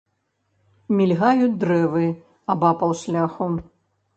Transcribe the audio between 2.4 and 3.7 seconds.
абапал шляху.